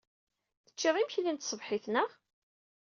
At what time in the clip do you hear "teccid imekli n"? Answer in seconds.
0.65-1.37